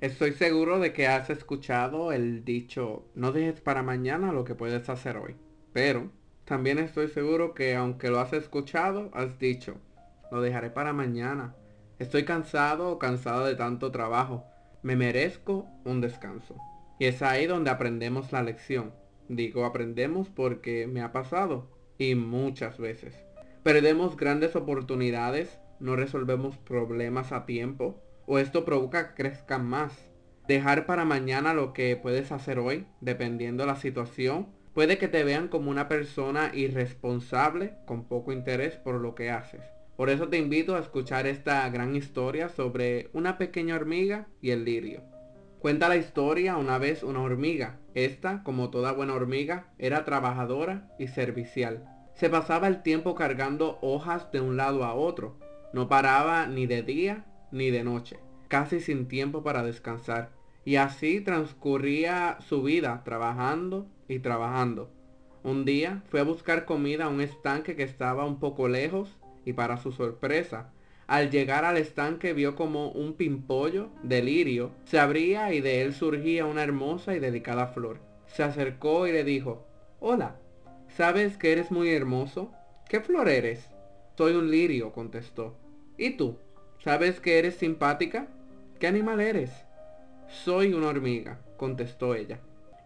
Estoy 0.00 0.32
seguro 0.32 0.78
de 0.78 0.94
que 0.94 1.06
has 1.06 1.28
escuchado 1.28 2.10
el 2.10 2.42
dicho, 2.42 3.04
no 3.14 3.32
dejes 3.32 3.60
para 3.60 3.82
mañana 3.82 4.32
lo 4.32 4.44
que 4.44 4.54
puedes 4.54 4.88
hacer 4.88 5.18
hoy. 5.18 5.36
Pero 5.74 6.10
también 6.46 6.78
estoy 6.78 7.08
seguro 7.08 7.52
que 7.52 7.76
aunque 7.76 8.08
lo 8.08 8.18
has 8.18 8.32
escuchado, 8.32 9.10
has 9.12 9.38
dicho, 9.38 9.76
lo 10.32 10.40
dejaré 10.40 10.70
para 10.70 10.94
mañana. 10.94 11.54
Estoy 11.98 12.24
cansado 12.24 12.92
o 12.92 12.98
cansado 12.98 13.44
de 13.44 13.56
tanto 13.56 13.92
trabajo. 13.92 14.46
Me 14.82 14.96
merezco 14.96 15.66
un 15.84 16.00
descanso. 16.00 16.56
Y 16.98 17.04
es 17.04 17.20
ahí 17.20 17.44
donde 17.44 17.68
aprendemos 17.68 18.32
la 18.32 18.42
lección. 18.42 18.94
Digo 19.28 19.66
aprendemos 19.66 20.30
porque 20.30 20.86
me 20.86 21.02
ha 21.02 21.12
pasado. 21.12 21.68
Y 21.98 22.14
muchas 22.14 22.78
veces. 22.78 23.22
Perdemos 23.62 24.16
grandes 24.16 24.56
oportunidades, 24.56 25.60
no 25.78 25.94
resolvemos 25.94 26.56
problemas 26.56 27.32
a 27.32 27.44
tiempo, 27.44 28.00
o 28.30 28.38
esto 28.38 28.64
provoca 28.64 29.08
que 29.08 29.24
crezcan 29.24 29.66
más. 29.66 29.92
Dejar 30.46 30.86
para 30.86 31.04
mañana 31.04 31.52
lo 31.52 31.72
que 31.72 31.96
puedes 31.96 32.30
hacer 32.30 32.60
hoy, 32.60 32.86
dependiendo 33.00 33.66
la 33.66 33.74
situación, 33.74 34.46
puede 34.72 34.98
que 34.98 35.08
te 35.08 35.24
vean 35.24 35.48
como 35.48 35.68
una 35.68 35.88
persona 35.88 36.52
irresponsable 36.54 37.74
con 37.86 38.04
poco 38.04 38.30
interés 38.30 38.76
por 38.76 39.00
lo 39.00 39.16
que 39.16 39.32
haces. 39.32 39.62
Por 39.96 40.10
eso 40.10 40.28
te 40.28 40.38
invito 40.38 40.76
a 40.76 40.78
escuchar 40.78 41.26
esta 41.26 41.68
gran 41.70 41.96
historia 41.96 42.48
sobre 42.48 43.10
una 43.14 43.36
pequeña 43.36 43.74
hormiga 43.74 44.28
y 44.40 44.52
el 44.52 44.64
lirio. 44.64 45.02
Cuenta 45.58 45.88
la 45.88 45.96
historia 45.96 46.56
una 46.56 46.78
vez 46.78 47.02
una 47.02 47.22
hormiga. 47.22 47.80
Esta, 47.94 48.44
como 48.44 48.70
toda 48.70 48.92
buena 48.92 49.14
hormiga, 49.14 49.72
era 49.76 50.04
trabajadora 50.04 50.88
y 51.00 51.08
servicial. 51.08 51.84
Se 52.14 52.30
pasaba 52.30 52.68
el 52.68 52.84
tiempo 52.84 53.16
cargando 53.16 53.80
hojas 53.82 54.30
de 54.30 54.40
un 54.40 54.56
lado 54.56 54.84
a 54.84 54.94
otro. 54.94 55.36
No 55.72 55.88
paraba 55.88 56.46
ni 56.46 56.66
de 56.66 56.82
día 56.84 57.24
ni 57.52 57.70
de 57.70 57.84
noche, 57.84 58.18
casi 58.48 58.80
sin 58.80 59.08
tiempo 59.08 59.42
para 59.42 59.62
descansar. 59.62 60.30
Y 60.64 60.76
así 60.76 61.20
transcurría 61.20 62.38
su 62.40 62.62
vida 62.62 63.02
trabajando 63.04 63.86
y 64.08 64.18
trabajando. 64.18 64.90
Un 65.42 65.64
día 65.64 66.02
fue 66.10 66.20
a 66.20 66.24
buscar 66.24 66.66
comida 66.66 67.06
a 67.06 67.08
un 67.08 67.20
estanque 67.20 67.76
que 67.76 67.82
estaba 67.82 68.26
un 68.26 68.38
poco 68.38 68.68
lejos 68.68 69.16
y 69.44 69.54
para 69.54 69.78
su 69.78 69.92
sorpresa, 69.92 70.70
al 71.06 71.30
llegar 71.30 71.64
al 71.64 71.76
estanque 71.76 72.34
vio 72.34 72.54
como 72.54 72.90
un 72.90 73.14
pimpollo 73.14 73.88
de 74.04 74.22
lirio 74.22 74.70
se 74.84 75.00
abría 75.00 75.52
y 75.52 75.60
de 75.60 75.82
él 75.82 75.92
surgía 75.92 76.46
una 76.46 76.62
hermosa 76.62 77.16
y 77.16 77.18
delicada 77.18 77.66
flor. 77.66 77.98
Se 78.26 78.44
acercó 78.44 79.08
y 79.08 79.12
le 79.12 79.24
dijo, 79.24 79.66
Hola, 79.98 80.36
¿sabes 80.88 81.36
que 81.36 81.50
eres 81.50 81.72
muy 81.72 81.90
hermoso? 81.90 82.52
¿Qué 82.88 83.00
flor 83.00 83.28
eres? 83.28 83.68
Soy 84.16 84.34
un 84.34 84.50
lirio, 84.50 84.92
contestó. 84.92 85.56
¿Y 85.98 86.10
tú? 86.10 86.36
¿Sabes 86.82 87.20
que 87.20 87.38
eres 87.38 87.56
simpática? 87.56 88.26
¿Qué 88.78 88.86
animal 88.86 89.20
eres? 89.20 89.50
Soy 90.28 90.72
una 90.72 90.88
hormiga, 90.88 91.38
contestó 91.58 92.14
ella. 92.14 92.38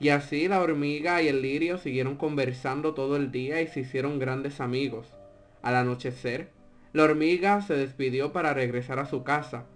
Y 0.00 0.08
así 0.08 0.48
la 0.48 0.62
hormiga 0.62 1.20
y 1.20 1.28
el 1.28 1.42
lirio 1.42 1.76
siguieron 1.76 2.16
conversando 2.16 2.94
todo 2.94 3.16
el 3.16 3.30
día 3.30 3.60
y 3.60 3.66
se 3.66 3.80
hicieron 3.80 4.18
grandes 4.18 4.62
amigos. 4.62 5.08
Al 5.60 5.76
anochecer, 5.76 6.48
la 6.94 7.02
hormiga 7.02 7.60
se 7.60 7.74
despidió 7.74 8.32
para 8.32 8.54
regresar 8.54 8.98
a 8.98 9.04
su 9.04 9.24
casa, 9.24 9.66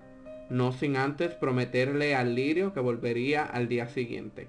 no 0.48 0.72
sin 0.72 0.96
antes 0.96 1.34
prometerle 1.34 2.14
al 2.14 2.34
lirio 2.34 2.72
que 2.72 2.80
volvería 2.80 3.44
al 3.44 3.68
día 3.68 3.86
siguiente. 3.88 4.48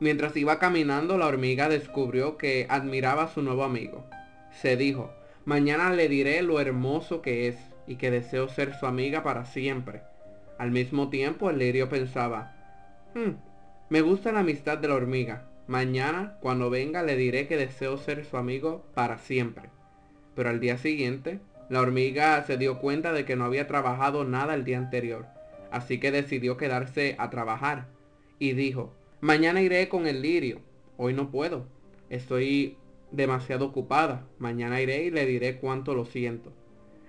Mientras 0.00 0.34
iba 0.34 0.58
caminando, 0.58 1.18
la 1.18 1.26
hormiga 1.26 1.68
descubrió 1.68 2.38
que 2.38 2.66
admiraba 2.70 3.24
a 3.24 3.34
su 3.34 3.42
nuevo 3.42 3.64
amigo. 3.64 4.06
Se 4.62 4.78
dijo, 4.78 5.12
mañana 5.44 5.92
le 5.92 6.08
diré 6.08 6.40
lo 6.40 6.58
hermoso 6.58 7.20
que 7.20 7.48
es 7.48 7.73
y 7.86 7.96
que 7.96 8.10
deseo 8.10 8.48
ser 8.48 8.74
su 8.74 8.86
amiga 8.86 9.22
para 9.22 9.44
siempre. 9.44 10.02
Al 10.58 10.70
mismo 10.70 11.10
tiempo 11.10 11.50
el 11.50 11.58
lirio 11.58 11.88
pensaba, 11.88 12.54
hmm, 13.14 13.32
me 13.90 14.00
gusta 14.00 14.32
la 14.32 14.40
amistad 14.40 14.78
de 14.78 14.88
la 14.88 14.94
hormiga. 14.94 15.44
Mañana, 15.66 16.36
cuando 16.40 16.70
venga, 16.70 17.02
le 17.02 17.16
diré 17.16 17.46
que 17.46 17.56
deseo 17.56 17.96
ser 17.96 18.24
su 18.24 18.36
amigo 18.36 18.84
para 18.94 19.18
siempre. 19.18 19.70
Pero 20.34 20.50
al 20.50 20.60
día 20.60 20.78
siguiente, 20.78 21.40
la 21.68 21.80
hormiga 21.80 22.42
se 22.44 22.58
dio 22.58 22.78
cuenta 22.78 23.12
de 23.12 23.24
que 23.24 23.36
no 23.36 23.44
había 23.44 23.66
trabajado 23.66 24.24
nada 24.24 24.54
el 24.54 24.64
día 24.64 24.78
anterior, 24.78 25.26
así 25.70 25.98
que 25.98 26.10
decidió 26.10 26.56
quedarse 26.56 27.16
a 27.18 27.30
trabajar. 27.30 27.86
Y 28.38 28.52
dijo, 28.52 28.92
mañana 29.20 29.62
iré 29.62 29.88
con 29.88 30.06
el 30.06 30.22
lirio. 30.22 30.60
Hoy 30.96 31.14
no 31.14 31.30
puedo. 31.30 31.66
Estoy 32.10 32.76
demasiado 33.10 33.66
ocupada. 33.66 34.26
Mañana 34.38 34.80
iré 34.80 35.04
y 35.04 35.10
le 35.10 35.24
diré 35.24 35.56
cuánto 35.56 35.94
lo 35.94 36.04
siento. 36.04 36.52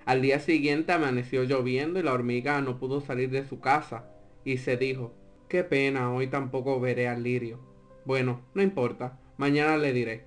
Al 0.06 0.22
día 0.22 0.38
siguiente 0.38 0.92
amaneció 0.92 1.42
lloviendo 1.42 1.98
y 1.98 2.04
la 2.04 2.12
hormiga 2.12 2.60
no 2.60 2.78
pudo 2.78 3.00
salir 3.00 3.28
de 3.30 3.44
su 3.44 3.58
casa 3.58 4.08
y 4.44 4.58
se 4.58 4.76
dijo, 4.76 5.12
qué 5.48 5.64
pena, 5.64 6.12
hoy 6.12 6.28
tampoco 6.28 6.78
veré 6.78 7.08
al 7.08 7.24
lirio. 7.24 7.58
Bueno, 8.04 8.40
no 8.54 8.62
importa, 8.62 9.18
mañana 9.36 9.76
le 9.78 9.92
diré. 9.92 10.24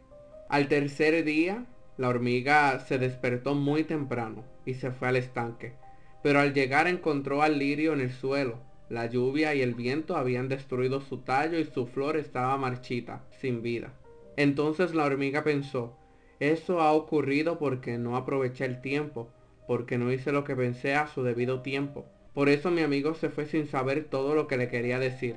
Al 0.50 0.68
tercer 0.68 1.23
día, 1.23 1.66
la 1.95 2.09
hormiga 2.09 2.78
se 2.81 2.97
despertó 2.97 3.56
muy 3.56 3.85
temprano 3.85 4.44
y 4.66 4.73
se 4.73 4.91
fue 4.91 5.07
al 5.07 5.16
estanque, 5.16 5.75
pero 6.22 6.41
al 6.41 6.53
llegar 6.53 6.89
encontró 6.89 7.41
al 7.41 7.57
lirio 7.57 7.94
en 7.94 8.01
el 8.01 8.12
suelo. 8.12 8.59
La 8.89 9.06
lluvia 9.06 9.56
y 9.56 9.62
el 9.62 9.75
viento 9.75 10.18
habían 10.18 10.50
destruido 10.50 11.00
su 11.00 11.19
tallo 11.19 11.57
y 11.57 11.63
su 11.63 11.88
flor 11.88 12.18
estaba 12.18 12.57
marchita, 12.57 13.23
sin 13.39 13.62
vida. 13.62 13.94
Entonces 14.35 14.94
la 14.94 15.06
hormiga 15.06 15.45
pensó, 15.45 15.95
eso 16.41 16.81
ha 16.81 16.91
ocurrido 16.91 17.57
porque 17.57 17.97
no 17.97 18.18
aproveché 18.18 18.66
el 18.66 18.81
tiempo 18.81 19.29
porque 19.69 20.00
no 20.00 20.12
hice 20.12 20.31
lo 20.31 20.46
que 20.46 20.56
pensé 20.56 20.96
a 20.96 21.06
su 21.06 21.22
debido 21.22 21.62
tiempo. 21.62 22.07
Por 22.34 22.50
eso 22.50 22.72
mi 22.72 22.81
amigo 22.81 23.13
se 23.13 23.30
fue 23.30 23.46
sin 23.46 23.68
saber 23.68 24.06
todo 24.06 24.34
lo 24.34 24.47
que 24.47 24.57
le 24.57 24.68
quería 24.68 24.97
decir. 24.97 25.35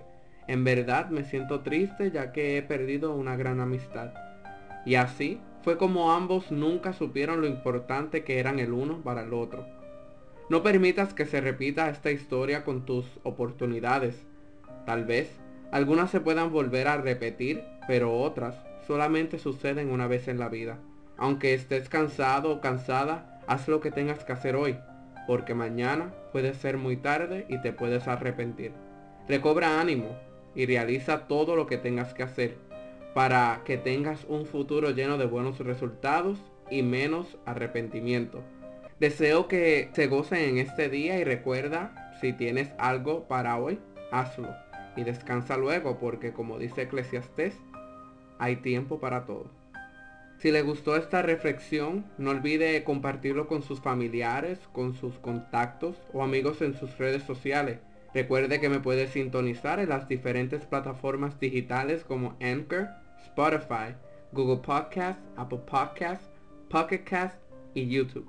En 0.49 0.65
verdad 0.65 1.11
me 1.11 1.25
siento 1.25 1.61
triste 1.61 2.11
ya 2.11 2.33
que 2.33 2.57
he 2.57 2.63
perdido 2.63 3.15
una 3.15 3.37
gran 3.37 3.61
amistad. 3.61 4.15
Y 4.87 4.95
así 4.95 5.39
fue 5.63 5.77
como 5.77 6.13
ambos 6.13 6.51
nunca 6.51 6.95
supieron 6.95 7.43
lo 7.43 7.47
importante 7.47 8.25
que 8.25 8.39
eran 8.39 8.59
el 8.59 8.73
uno 8.73 9.03
para 9.03 9.21
el 9.21 9.35
otro. 9.35 9.67
No 10.49 10.63
permitas 10.63 11.13
que 11.13 11.27
se 11.27 11.43
repita 11.43 11.91
esta 11.91 12.11
historia 12.11 12.65
con 12.65 12.87
tus 12.87 13.05
oportunidades. 13.25 14.25
Tal 14.87 15.05
vez 15.05 15.31
algunas 15.73 16.11
se 16.11 16.21
puedan 16.21 16.51
volver 16.51 16.89
a 16.89 16.97
repetir, 16.97 17.65
pero 17.87 18.19
otras 18.19 18.57
solamente 18.87 19.39
suceden 19.39 19.91
una 19.91 20.07
vez 20.07 20.27
en 20.27 20.39
la 20.39 20.49
vida. 20.49 20.79
Aunque 21.19 21.53
estés 21.53 21.91
cansado 21.91 22.51
o 22.51 22.61
cansada, 22.63 23.32
Haz 23.53 23.69
lo 23.69 23.83
que 23.83 23.91
tengas 23.91 24.25
que 24.25 24.33
hacer 24.33 24.57
hoy, 24.57 24.79
porque 25.27 25.53
mañana 25.53 26.15
puede 26.33 26.55
ser 26.55 26.79
muy 26.79 26.97
tarde 26.97 27.45
y 27.51 27.61
te 27.61 27.75
puedes 27.75 28.09
arrepentir. 28.09 28.73
Recobra 29.29 29.79
ánimo 29.79 30.17
y 30.55 30.65
realiza 30.65 31.27
todo 31.29 31.55
lo 31.55 31.67
que 31.67 31.77
tengas 31.77 32.15
que 32.15 32.23
hacer 32.23 32.57
para 33.13 33.61
que 33.67 33.77
tengas 33.77 34.25
un 34.25 34.47
futuro 34.47 34.89
lleno 34.93 35.19
de 35.19 35.27
buenos 35.27 35.59
resultados 35.59 36.39
y 36.71 36.83
menos 36.83 37.37
arrepentimiento. 37.45 38.43
Deseo 38.99 39.49
que 39.49 39.91
se 39.93 40.07
gocen 40.07 40.39
en 40.49 40.57
este 40.57 40.89
día 40.89 41.19
y 41.19 41.25
recuerda, 41.25 42.15
si 42.23 42.33
tienes 42.33 42.73
algo 42.79 43.29
para 43.29 43.59
hoy, 43.59 43.79
hazlo 44.11 44.49
y 44.97 45.05
descansa 45.05 45.59
luego 45.59 45.99
porque 45.99 46.33
como 46.33 46.59
dice 46.59 46.85
Eclesiastés, 46.85 47.55
hay 48.39 48.57
tiempo 48.57 48.99
para 48.99 49.27
todo. 49.27 49.51
Si 50.43 50.51
le 50.51 50.63
gustó 50.63 50.97
esta 50.97 51.23
reflexión, 51.23 52.05
no 52.19 52.33
olvide 52.33 52.83
compartirlo 52.83 53.47
con 53.47 53.63
sus 53.63 53.81
familiares, 53.81 54.59
con 54.73 54.93
sus 54.93 55.17
contactos 55.21 55.95
o 56.13 56.25
amigos 56.25 56.63
en 56.63 56.75
sus 56.75 56.99
redes 56.99 57.23
sociales. 57.23 57.79
Recuerde 58.13 58.61
que 58.61 58.69
me 58.69 58.81
puede 58.81 59.07
sintonizar 59.07 59.79
en 59.79 59.91
las 59.91 60.09
diferentes 60.09 60.65
plataformas 60.67 61.39
digitales 61.39 62.03
como 62.03 62.37
Anchor, 62.41 62.89
Spotify, 63.25 63.95
Google 64.33 64.63
Podcasts, 64.67 65.23
Apple 65.37 65.61
Podcasts, 65.65 66.29
Pocket 66.69 67.05
Cast 67.05 67.37
y 67.75 67.87
YouTube. 67.87 68.29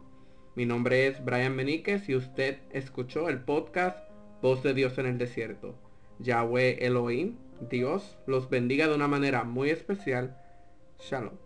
Mi 0.53 0.67
nombre 0.67 1.07
es 1.07 1.25
Brian 1.25 1.57
Beníquez 1.57 2.07
y 2.09 2.15
usted 2.15 2.59
escuchó 2.73 3.27
el 3.27 3.39
podcast 3.39 3.97
Voz 4.39 4.61
de 4.61 4.75
Dios 4.75 4.99
en 4.99 5.07
el 5.07 5.17
Desierto. 5.17 5.73
Yahweh 6.19 6.77
Elohim, 6.85 7.37
Dios 7.71 8.19
los 8.27 8.51
bendiga 8.51 8.87
de 8.87 8.93
una 8.93 9.07
manera 9.07 9.43
muy 9.45 9.71
especial. 9.71 10.37
Shalom. 10.99 11.42